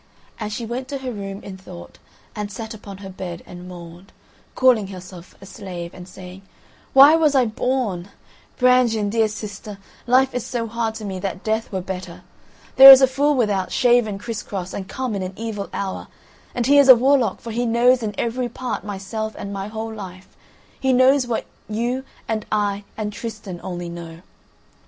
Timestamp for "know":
23.87-24.21